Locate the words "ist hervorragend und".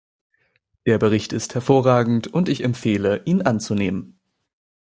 1.31-2.49